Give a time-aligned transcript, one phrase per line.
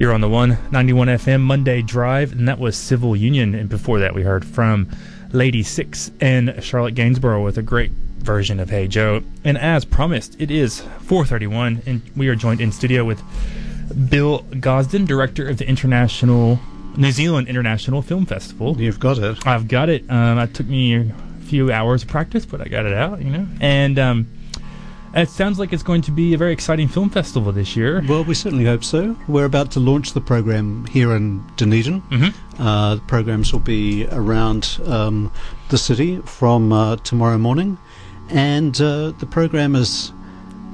[0.00, 3.54] You're on the 191 FM Monday Drive, and that was Civil Union.
[3.54, 4.88] And before that, we heard from
[5.32, 9.22] Lady Six and Charlotte Gainsbourg with a great version of Hey Joe.
[9.44, 13.22] And as promised, it is 4:31, and we are joined in studio with
[14.08, 16.58] Bill Gosden, director of the International
[16.96, 18.80] New Zealand International Film Festival.
[18.80, 19.46] You've got it.
[19.46, 20.10] I've got it.
[20.10, 23.20] Um, it took me a few hours of practice, but I got it out.
[23.20, 24.28] You know, and um,
[25.14, 28.02] it sounds like it's going to be a very exciting film festival this year.
[28.08, 29.16] Well, we certainly hope so.
[29.28, 32.02] We're about to launch the program here in Dunedin.
[32.02, 32.62] Mm-hmm.
[32.62, 35.32] Uh, the programs will be around um,
[35.68, 37.78] the city from uh, tomorrow morning,
[38.28, 40.12] and uh, the program is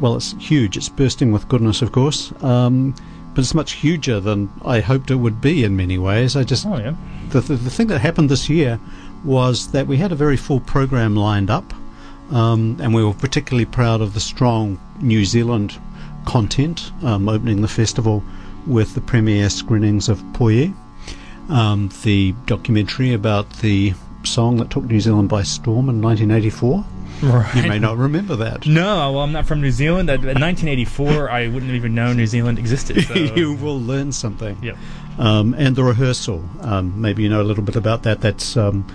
[0.00, 0.76] well, it's huge.
[0.76, 2.32] It's bursting with goodness, of course.
[2.42, 2.94] Um,
[3.34, 6.36] but it's much huger than I hoped it would be in many ways.
[6.36, 6.94] I just Oh yeah.
[7.28, 8.80] the, the, the thing that happened this year
[9.24, 11.74] was that we had a very full program lined up,
[12.30, 15.78] um, and we were particularly proud of the strong New Zealand
[16.24, 18.22] content, um, opening the festival
[18.66, 20.74] with the premiere screenings of Poye,
[21.48, 26.84] um, the documentary about the song that took New Zealand by storm in 1984.
[27.22, 27.54] Right.
[27.54, 28.66] You may not remember that.
[28.76, 30.10] No, well, I'm not from New Zealand.
[30.10, 33.04] In 1984, I wouldn't have even known New Zealand existed.
[33.04, 33.14] So.
[33.36, 34.58] you will learn something.
[34.62, 34.76] Yep.
[35.18, 36.44] Um, and the rehearsal.
[36.60, 38.20] Um, maybe you know a little bit about that.
[38.20, 38.86] That's um,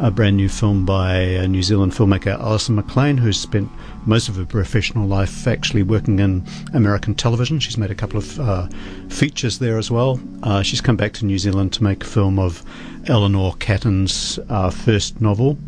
[0.00, 3.70] a brand new film by a New Zealand filmmaker Alison Maclean, who's spent
[4.06, 7.60] most of her professional life actually working in American television.
[7.60, 8.66] She's made a couple of uh,
[9.10, 10.18] features there as well.
[10.42, 12.64] Uh, she's come back to New Zealand to make a film of
[13.08, 15.58] Eleanor Catton's uh, first novel,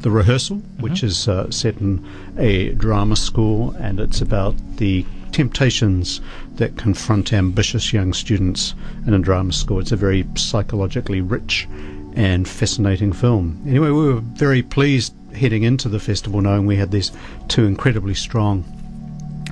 [0.00, 6.20] The Rehearsal, which is uh, set in a drama school, and it's about the temptations
[6.56, 8.74] that confront ambitious young students
[9.06, 9.78] in a drama school.
[9.78, 11.66] It's a very psychologically rich
[12.18, 13.62] and fascinating film.
[13.66, 17.12] Anyway, we were very pleased heading into the festival knowing we had these
[17.46, 18.64] two incredibly strong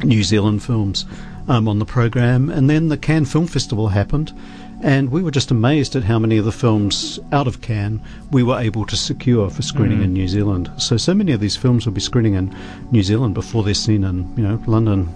[0.02, 1.06] New Zealand films
[1.48, 2.50] um, on the program.
[2.50, 4.32] And then the Cannes Film Festival happened,
[4.82, 8.00] and we were just amazed at how many of the films out of Cannes
[8.32, 10.68] we were able to secure for screening in New Zealand.
[10.76, 12.54] So, so many of these films will be screening in
[12.90, 15.14] New Zealand before they're seen in, you know, London,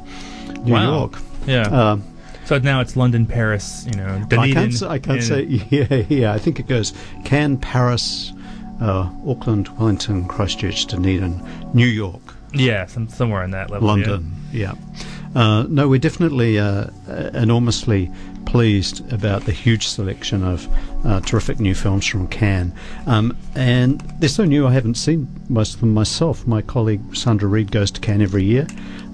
[0.64, 0.98] New Wow.
[0.98, 1.18] York.
[1.46, 1.62] Yeah.
[1.62, 2.04] Um,
[2.50, 4.40] so now it's London, Paris, you know, Dunedin.
[4.40, 6.32] I can't, say, I can't say, yeah, yeah.
[6.32, 6.92] I think it goes
[7.24, 8.32] Cannes, Paris,
[8.80, 11.40] uh, Auckland, Wellington, Christchurch, Dunedin,
[11.74, 12.20] New York,
[12.52, 13.86] Yeah, some, somewhere in that level.
[13.86, 13.92] yeah.
[13.92, 14.34] London.
[14.50, 14.74] Yeah.
[15.34, 18.10] Uh, no, we're definitely uh, uh, enormously
[18.46, 20.68] pleased about the huge selection of
[21.06, 22.72] uh, terrific new films from Cannes.
[23.06, 26.46] Um, and they're so new, I haven't seen most of them myself.
[26.46, 28.66] My colleague Sandra Reid goes to Cannes every year.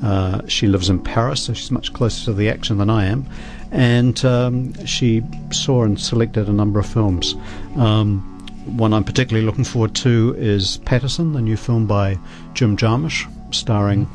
[0.02, 3.28] Uh, she lives in Paris, so she's much closer to the action than I am.
[3.70, 7.34] And um, she saw and selected a number of films.
[7.76, 8.32] Um,
[8.64, 12.18] one I'm particularly looking forward to is Paterson, the new film by
[12.54, 14.08] Jim Jarmusch, starring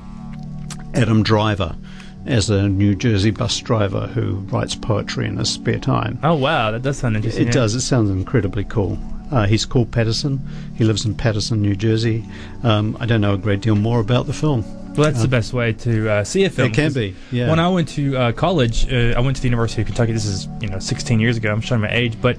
[0.93, 1.75] Adam Driver
[2.25, 6.19] as a New Jersey bus driver who writes poetry in his spare time.
[6.23, 7.43] Oh wow, that does sound interesting.
[7.43, 7.53] It yeah.
[7.53, 7.75] does.
[7.75, 8.97] It sounds incredibly cool.
[9.31, 10.45] Uh, he's called Paterson.
[10.75, 12.25] He lives in Paterson, New Jersey.
[12.63, 14.63] Um, I don't know a great deal more about the film.
[14.93, 16.69] Well, that's the best way to uh, see a film.
[16.69, 17.49] It can be, yeah.
[17.49, 20.11] When I went to uh, college, uh, I went to the University of Kentucky.
[20.11, 21.49] This is you know 16 years ago.
[21.49, 22.37] I'm showing my age, but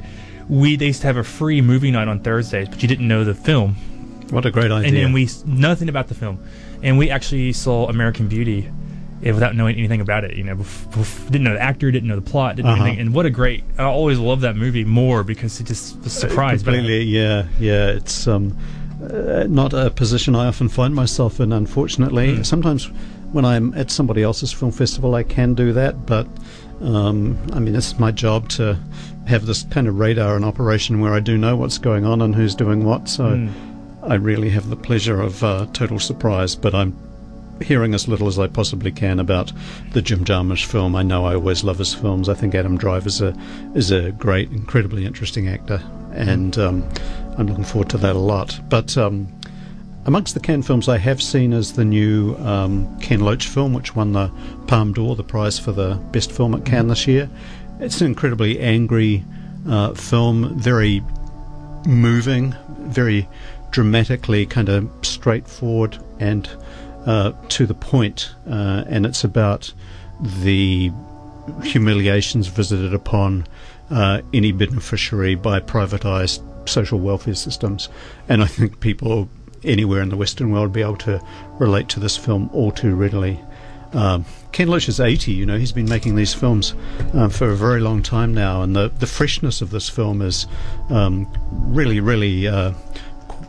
[0.49, 3.25] we they used to have a free movie night on Thursdays, but you didn't know
[3.25, 3.75] the film,
[4.29, 4.89] What a great idea!
[4.89, 6.45] and then we nothing about the film,
[6.83, 8.69] and we actually saw American Beauty.
[9.25, 12.09] eh, Without knowing anything about it, you know, bef- bef- didn't know the actor, didn't
[12.09, 12.83] know the plot, didn't Uh-huh.
[12.85, 13.01] anything.
[13.01, 13.63] And what a great!
[13.79, 16.67] I always love that movie more because it just was surprised.
[16.67, 16.77] by it.
[16.79, 17.87] Completely, yeah, yeah.
[17.89, 18.57] It's um,
[19.03, 22.37] uh, not a position I often find myself in, unfortunately.
[22.39, 22.47] Mm.
[22.47, 22.91] Sometimes
[23.33, 26.27] when I'm at somebody else's film festival, I can do that, but
[26.81, 28.77] um, I mean, it's my job to
[29.27, 32.35] have this kind of radar in operation where I do know what's going on and
[32.35, 33.09] who's doing what.
[33.09, 33.51] So Mm.
[34.03, 36.97] I really have the pleasure of uh, total surprise, but I'm
[37.63, 39.53] hearing as little as I possibly can about
[39.93, 40.97] the Jim Jarmusch film.
[40.97, 42.29] I know I always love his films.
[42.29, 43.37] I think Adam Driver is a
[43.75, 45.81] is a great, incredibly interesting actor,
[46.13, 46.89] and um,
[47.39, 48.59] I'm looking forward to that a lot.
[48.69, 49.29] But um,
[50.05, 53.95] amongst the Cannes films I have seen is the new um, Ken Loach film, which
[53.95, 54.33] won the
[54.67, 57.31] Palme d'Or, the prize for the best film at Cannes this year.
[57.79, 59.25] It's an incredibly angry
[59.69, 61.05] uh, film, very
[61.87, 63.29] moving, very
[63.73, 66.49] dramatically kind of straightforward and
[67.07, 69.73] uh, to the point, uh, and it's about
[70.21, 70.93] the
[71.65, 73.45] humiliations visited upon
[73.91, 77.89] uh, any beneficiary by privatized social welfare systems.
[78.29, 79.29] And I think people
[79.65, 81.21] anywhere in the Western world be able to
[81.59, 83.41] relate to this film all too readily.
[83.93, 86.75] Um, Ken Loach is 80, you know, he's been making these films
[87.15, 90.47] um, for a very long time now, and the, the freshness of this film is
[90.89, 92.73] um, really, really uh,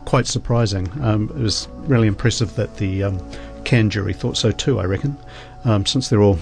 [0.04, 0.88] quite surprising.
[1.02, 3.30] Um, it was really impressive that the um,
[3.64, 5.16] Cannes jury thought so too, I reckon,
[5.64, 6.38] um, since they're all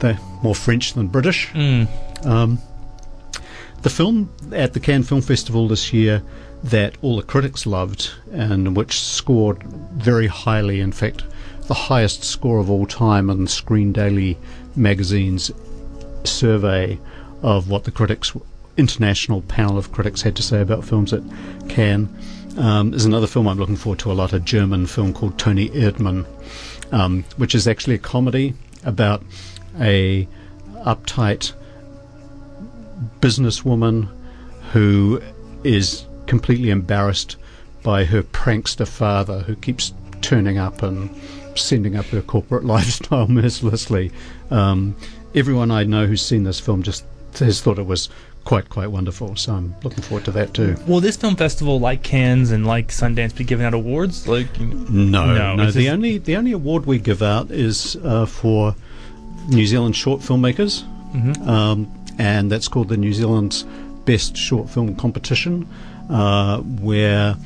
[0.00, 1.48] they're more French than British.
[1.50, 2.26] Mm.
[2.26, 2.58] Um,
[3.82, 6.22] the film at the Cannes Film Festival this year
[6.64, 11.24] that all the critics loved and which scored very highly, in fact,
[11.62, 14.38] the highest score of all time on Screen Daily
[14.76, 15.50] magazine's
[16.24, 16.98] survey
[17.42, 18.32] of what the critics,
[18.76, 21.22] international panel of critics, had to say about films at
[21.68, 22.08] Cannes.
[22.58, 25.70] Um, there's another film I'm looking forward to a lot, a German film called Toni
[25.70, 26.26] Erdmann,
[26.92, 28.54] um, which is actually a comedy
[28.84, 29.22] about
[29.80, 30.28] a
[30.84, 31.52] uptight
[33.20, 34.08] businesswoman
[34.72, 35.20] who
[35.64, 37.36] is completely embarrassed
[37.82, 41.10] by her prankster father who keeps turning up and
[41.56, 44.10] sending up her corporate lifestyle mercilessly.
[44.50, 44.96] Um,
[45.34, 47.04] everyone I know who's seen this film just
[47.38, 48.08] has thought it was
[48.44, 49.36] quite quite wonderful.
[49.36, 50.76] So I'm looking forward to that too.
[50.86, 54.26] Will this film festival, like Cannes and like Sundance, be giving out awards?
[54.28, 55.56] Like no, no.
[55.56, 58.74] no the only the only award we give out is uh, for
[59.48, 61.48] New Zealand short filmmakers, mm-hmm.
[61.48, 63.64] um, and that's called the New Zealand's
[64.04, 65.68] Best Short Film Competition,
[66.10, 67.36] uh, where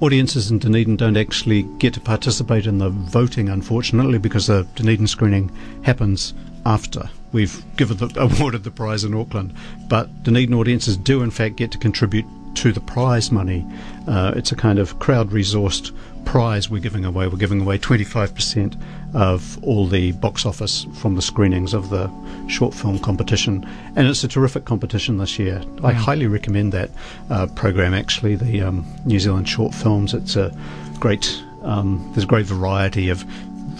[0.00, 5.06] audiences in Dunedin don't actually get to participate in the voting, unfortunately, because the Dunedin
[5.06, 5.50] screening
[5.82, 9.54] happens after we've given the, awarded the prize in Auckland.
[9.88, 12.24] But Dunedin audiences do, in fact, get to contribute
[12.54, 13.64] to the prize money.
[14.08, 15.94] Uh, it's a kind of crowd resourced
[16.24, 17.28] prize we're giving away.
[17.28, 18.80] We're giving away 25%
[19.14, 22.10] of all the box office from the screenings of the
[22.48, 23.68] short film competition.
[23.96, 25.62] And it's a terrific competition this year.
[25.84, 26.90] I highly recommend that
[27.28, 30.14] uh, program, actually, the um, New Zealand short films.
[30.14, 30.56] It's a
[30.98, 33.26] great, um, there's a great variety of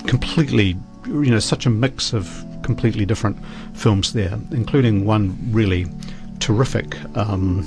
[0.07, 0.77] completely,
[1.07, 3.39] you know, such a mix of completely different
[3.73, 5.87] films there, including one really
[6.41, 7.65] terrific um,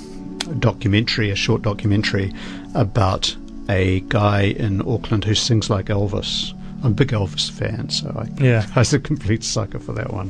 [0.60, 2.31] documentary, a short documentary
[2.75, 3.36] about
[3.69, 6.54] a guy in Auckland who sings like Elvis.
[6.84, 8.66] I'm a big Elvis fan, so I, yeah.
[8.75, 10.30] I was a complete sucker for that one.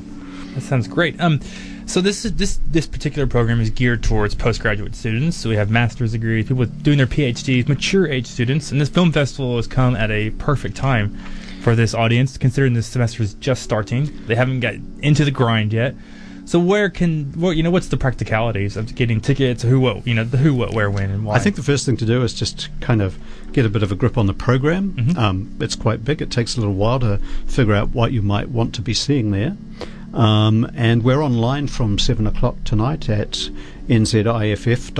[0.54, 1.20] That sounds great.
[1.20, 1.40] Um,
[1.86, 5.38] so this is this this particular program is geared towards postgraduate students.
[5.38, 9.12] So we have master's degrees, people doing their PhDs, mature age students, and this film
[9.12, 11.18] festival has come at a perfect time
[11.62, 14.26] for this audience, considering this semester is just starting.
[14.28, 15.96] They haven't got into the grind yet.
[16.50, 19.62] So where can well, you know what's the practicalities of getting tickets?
[19.62, 21.36] Who what you know the who what where when and why?
[21.36, 23.20] I think the first thing to do is just kind of
[23.52, 24.94] get a bit of a grip on the program.
[24.94, 25.20] Mm-hmm.
[25.20, 26.24] Um, it's quite big.
[26.24, 29.30] It takes a little while to figure out what you might want to be seeing
[29.30, 29.56] there.
[30.12, 33.52] Um, and we're online from seven o'clock tonight at
[33.88, 34.96] nziff.co.nz.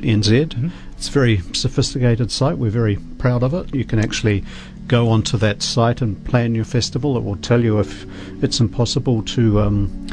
[0.00, 0.68] Mm-hmm.
[0.96, 2.58] It's a very sophisticated site.
[2.58, 3.72] We're very proud of it.
[3.72, 4.44] You can actually
[4.88, 7.16] go onto that site and plan your festival.
[7.16, 8.06] It will tell you if
[8.42, 10.06] it's impossible to um,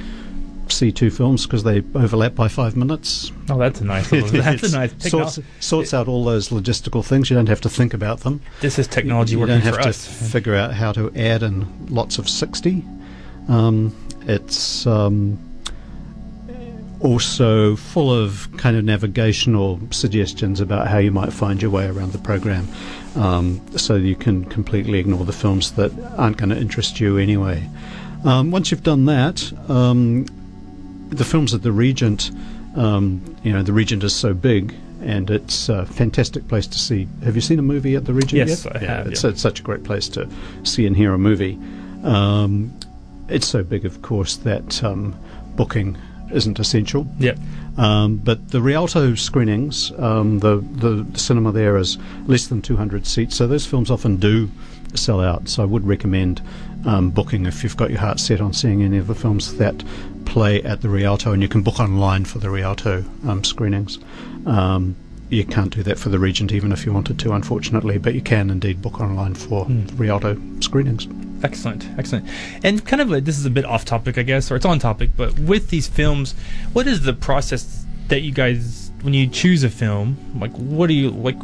[0.71, 3.31] see two films because they overlap by five minutes.
[3.49, 4.11] Oh, that's a nice.
[4.11, 5.09] Little, that's a nice.
[5.09, 7.29] sorts, sorts out all those logistical things.
[7.29, 8.41] You don't have to think about them.
[8.61, 10.31] This is technology you, you working don't have to us.
[10.31, 12.85] figure out how to add in lots of sixty.
[13.47, 13.95] Um,
[14.27, 15.37] it's um,
[17.01, 22.11] also full of kind of navigational suggestions about how you might find your way around
[22.11, 22.67] the program.
[23.15, 27.67] Um, so you can completely ignore the films that aren't going to interest you anyway.
[28.25, 30.25] Um, once you've done that, um,
[31.09, 32.31] the films at the Regent,
[32.75, 37.07] um, you know, the Regent is so big and it's a fantastic place to see.
[37.23, 38.75] Have you seen a movie at the Regent yes, yet?
[38.75, 39.07] I yeah, have.
[39.07, 39.29] It's, yeah.
[39.29, 40.29] it's, such a great place to
[40.63, 41.57] see and hear a movie.
[42.03, 42.77] Um,
[43.29, 45.17] it's so big, of course, that um,
[45.55, 45.97] booking
[46.31, 47.07] isn't essential.
[47.19, 47.37] Yep.
[47.77, 53.07] Um, but the Rialto screenings, um, the, the, the cinema there is less than 200
[53.07, 54.49] seats, so those films often do
[54.95, 55.47] sell out.
[55.47, 56.41] So I would recommend
[56.85, 59.83] um, booking if you've got your heart set on seeing any of the films that
[60.25, 63.99] play at the Rialto, and you can book online for the Rialto um, screenings.
[64.45, 64.95] Um,
[65.29, 68.21] you can't do that for the Regent, even if you wanted to, unfortunately, but you
[68.21, 69.87] can indeed book online for mm.
[69.97, 71.07] Rialto screenings.
[71.43, 72.27] Excellent, excellent.
[72.63, 74.79] And kind of, a, this is a bit off topic, I guess, or it's on
[74.79, 76.33] topic, but with these films,
[76.73, 80.93] what is the process that you guys, when you choose a film, like, what do
[80.93, 81.37] you, like,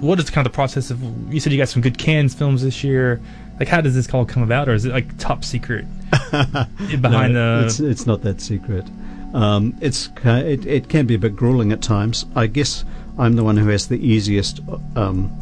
[0.00, 1.02] what is kind of the process of,
[1.32, 3.20] you said you got some good Cannes films this year.
[3.58, 5.86] Like, how does this all come about, or is it like top secret
[6.30, 7.66] behind no, the?
[7.66, 8.84] It's, it's not that secret.
[9.32, 12.26] Um, it's it, it can be a bit grueling at times.
[12.34, 12.84] I guess
[13.18, 14.60] I'm the one who has the easiest
[14.94, 15.34] um,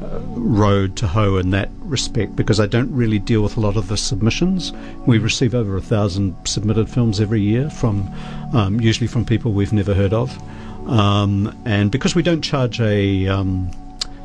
[0.00, 3.88] road to hoe in that respect because I don't really deal with a lot of
[3.88, 4.72] the submissions.
[5.06, 8.12] We receive over a thousand submitted films every year from
[8.52, 10.36] um, usually from people we've never heard of,
[10.88, 13.70] um, and because we don't charge a um,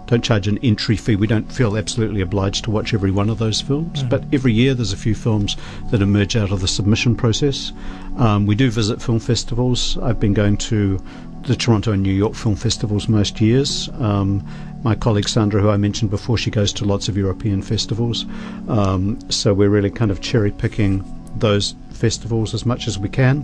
[0.10, 1.16] don't charge an entry fee.
[1.16, 4.10] We don't feel absolutely obliged to watch every one of those films, mm.
[4.10, 5.56] but every year there's a few films
[5.92, 7.72] that emerge out of the submission process.
[8.18, 10.00] Um, we do visit film festivals.
[10.00, 11.00] I've been going to
[11.44, 13.90] the Toronto and New York film festivals most years.
[14.00, 14.46] Um,
[14.84, 18.26] my colleague Sandra, who I mentioned before, she goes to lots of European festivals.
[18.68, 21.04] Um, so we're really kind of cherry picking
[21.38, 23.44] those festivals as much as we can.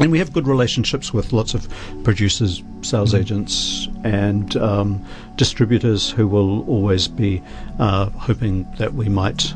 [0.00, 1.68] and we have good relationships with lots of
[2.04, 3.20] producers, sales Mm-hmm.
[3.20, 5.04] agents, and um,
[5.36, 7.42] distributors who will always be
[7.78, 9.52] uh, hoping that we might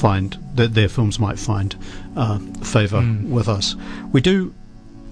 [0.00, 1.74] find that their films might find
[2.16, 3.28] uh, favour Mm.
[3.30, 3.76] with us.
[4.12, 4.54] We do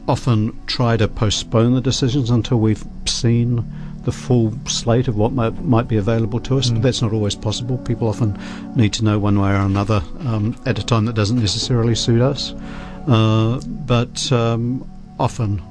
[0.08, 3.64] often try to postpone the decisions until we've seen
[4.04, 6.74] the full slate of what might, might be available to us, Mm.
[6.74, 7.76] but that's not always possible.
[7.78, 8.36] People often
[8.74, 12.20] need to know one way or another um, at a time that doesn't necessarily suit
[12.22, 12.54] us.
[13.06, 14.88] Uh, but um,
[15.18, 15.62] often,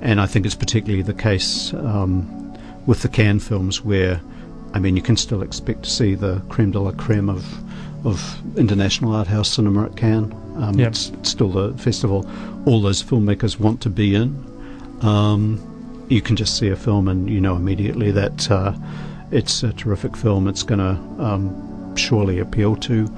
[0.00, 2.54] and I think it's particularly the case um,
[2.86, 4.20] with the Cannes films, where
[4.74, 7.44] I mean, you can still expect to see the creme de la creme of
[8.06, 10.32] of international art house cinema at Cannes.
[10.56, 10.88] Um, Yep.
[10.88, 12.24] it's, still the festival
[12.66, 14.28] all those filmmakers want to be in.
[15.02, 15.60] Um,
[16.08, 18.72] you can just see a film and you know immediately that uh,
[19.30, 20.48] it's a terrific film.
[20.48, 23.08] It's going to um, surely appeal to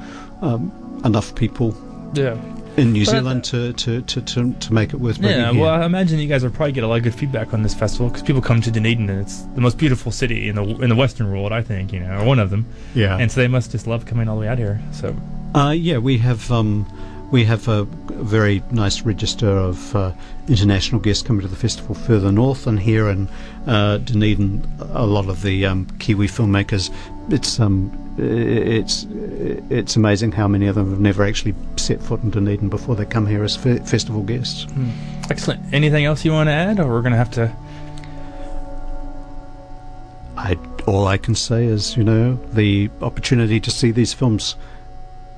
[0.42, 0.72] um,
[1.04, 1.74] enough people
[2.14, 2.36] Yeah.
[2.78, 5.60] In New But- Zealand to, to, to, to, to make it worth bringing Yeah, here.
[5.60, 7.74] well, I imagine you guys will probably get a lot of good feedback on this
[7.74, 10.88] festival because people come to Dunedin and it's the most beautiful city in the in
[10.88, 13.16] the Western world, I think, you know, or one of them, yeah.
[13.18, 14.80] and so they must just love coming all the way out here.
[14.92, 15.14] So,
[15.54, 16.86] Uh, yeah, we have um,
[17.30, 20.12] we have a very nice register of uh,
[20.48, 23.28] international guests coming to the festival further north, and here in
[23.66, 26.90] uh, Dunedin, a lot of the um, Kiwi filmmakers.
[27.30, 29.06] It's um, it's
[29.70, 33.04] it's amazing how many of them have never actually set foot in Dunedin before they
[33.04, 34.66] come here as fe- festival guests.
[35.30, 35.62] excellent.
[35.74, 37.54] Anything else you want to add, or we're gonna have to?
[40.36, 40.56] I
[40.86, 44.56] all I can say is, you know, the opportunity to see these films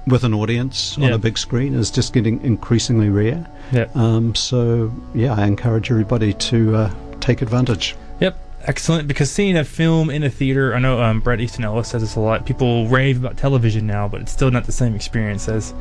[0.06, 3.46] with an audience on a big screen is just getting increasingly rare.
[3.72, 3.86] Yeah.
[3.94, 7.96] Um, so yeah, I encourage everybody to uh, take advantage.
[8.20, 8.36] Yep.
[8.62, 12.02] Excellent, because seeing a film in a theater, I know um, Bret Easton Ellis says
[12.02, 12.44] this a lot.
[12.44, 15.72] People rave about television now, but it's still not the same experience as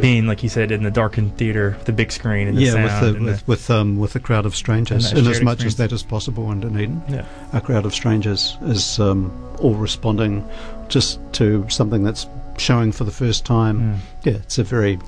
[0.00, 3.02] being, like you said, in the darkened theater, the big screen, and the yeah, sound.
[3.04, 5.64] with the with with, um, with a crowd of strangers, And as much experience.
[5.64, 7.02] as that is possible in Dunedin.
[7.06, 7.26] Yeah.
[7.52, 10.48] a crowd of strangers is um, all responding
[10.88, 12.26] just to something that's
[12.58, 13.80] showing for the first time.
[13.80, 13.98] Mm.
[14.24, 14.98] Yeah, it's a very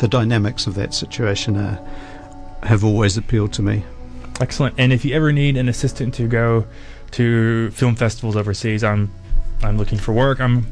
[0.00, 1.78] the dynamics of that situation are,
[2.64, 3.84] have always appealed to me.
[4.40, 4.74] Excellent.
[4.78, 6.66] And if you ever need an assistant to go
[7.12, 9.10] to film festivals overseas, I'm
[9.62, 10.40] I'm looking for work.
[10.40, 10.66] I'm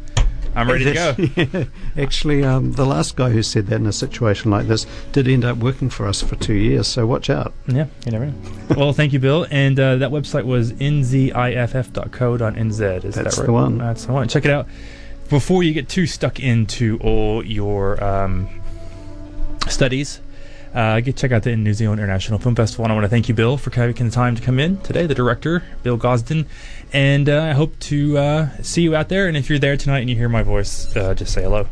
[0.56, 1.14] I'm ready to go.
[1.36, 1.64] yeah,
[2.02, 5.44] actually, um, the last guy who said that in a situation like this did end
[5.44, 6.88] up working for us for two years.
[6.88, 7.54] So watch out.
[7.68, 8.34] Yeah, you never know.
[8.76, 9.46] well, thank you, Bill.
[9.50, 11.84] And uh, that website was nziff.co.nz.
[13.04, 13.46] Is That's that right?
[13.46, 13.78] the one.
[13.78, 14.26] That's the one.
[14.28, 14.66] Check it out.
[15.30, 18.48] Before you get too stuck into all your um,
[19.68, 20.20] studies,
[20.74, 22.84] uh, get check out the New Zealand International Film Festival.
[22.84, 25.06] And I want to thank you, Bill, for taking the time to come in today.
[25.06, 26.46] The director, Bill Gosden,
[26.92, 29.28] and uh, I hope to uh, see you out there.
[29.28, 31.68] And if you're there tonight and you hear my voice, uh, just say hello.